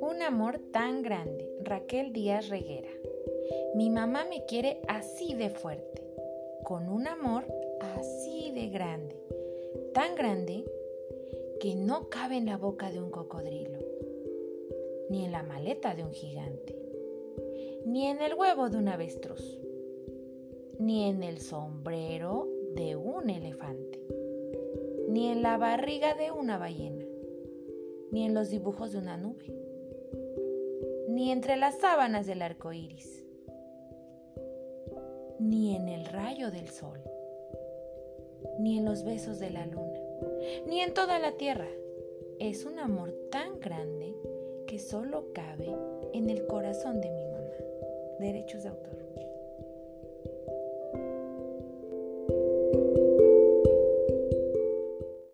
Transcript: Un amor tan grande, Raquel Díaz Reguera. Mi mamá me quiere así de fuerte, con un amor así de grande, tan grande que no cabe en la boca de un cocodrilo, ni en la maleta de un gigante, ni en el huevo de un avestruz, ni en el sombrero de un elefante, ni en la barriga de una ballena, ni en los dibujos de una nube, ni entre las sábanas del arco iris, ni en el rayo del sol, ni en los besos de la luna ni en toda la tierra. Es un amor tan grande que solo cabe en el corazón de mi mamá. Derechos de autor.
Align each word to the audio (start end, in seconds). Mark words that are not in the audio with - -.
Un 0.00 0.22
amor 0.22 0.60
tan 0.72 1.02
grande, 1.02 1.50
Raquel 1.60 2.12
Díaz 2.12 2.48
Reguera. 2.48 2.90
Mi 3.74 3.90
mamá 3.90 4.26
me 4.26 4.44
quiere 4.46 4.80
así 4.86 5.34
de 5.34 5.50
fuerte, 5.50 6.02
con 6.62 6.88
un 6.88 7.08
amor 7.08 7.44
así 7.80 8.52
de 8.52 8.68
grande, 8.68 9.16
tan 9.92 10.14
grande 10.14 10.64
que 11.58 11.74
no 11.74 12.08
cabe 12.08 12.36
en 12.36 12.46
la 12.46 12.58
boca 12.58 12.92
de 12.92 13.00
un 13.00 13.10
cocodrilo, 13.10 13.80
ni 15.10 15.24
en 15.24 15.32
la 15.32 15.42
maleta 15.42 15.96
de 15.96 16.04
un 16.04 16.12
gigante, 16.12 16.76
ni 17.84 18.06
en 18.06 18.22
el 18.22 18.34
huevo 18.34 18.70
de 18.70 18.78
un 18.78 18.86
avestruz, 18.86 19.58
ni 20.78 21.08
en 21.08 21.22
el 21.22 21.40
sombrero 21.40 22.48
de 22.74 22.96
un 22.96 23.30
elefante, 23.30 24.00
ni 25.08 25.28
en 25.28 25.42
la 25.42 25.56
barriga 25.56 26.14
de 26.14 26.30
una 26.30 26.58
ballena, 26.58 27.04
ni 28.12 28.24
en 28.24 28.34
los 28.34 28.50
dibujos 28.50 28.92
de 28.92 28.98
una 28.98 29.16
nube, 29.16 29.54
ni 31.08 31.30
entre 31.32 31.56
las 31.56 31.78
sábanas 31.78 32.26
del 32.26 32.42
arco 32.42 32.72
iris, 32.72 33.24
ni 35.38 35.76
en 35.76 35.88
el 35.88 36.06
rayo 36.06 36.50
del 36.50 36.68
sol, 36.68 37.00
ni 38.58 38.78
en 38.78 38.84
los 38.84 39.04
besos 39.04 39.38
de 39.38 39.50
la 39.50 39.66
luna 39.66 40.06
ni 40.66 40.80
en 40.80 40.94
toda 40.94 41.18
la 41.18 41.32
tierra. 41.32 41.68
Es 42.38 42.64
un 42.64 42.78
amor 42.78 43.14
tan 43.30 43.60
grande 43.60 44.14
que 44.66 44.78
solo 44.78 45.32
cabe 45.32 45.74
en 46.12 46.30
el 46.30 46.46
corazón 46.46 47.00
de 47.00 47.10
mi 47.10 47.24
mamá. 47.24 47.36
Derechos 48.18 48.62
de 48.62 48.70
autor. 48.70 49.25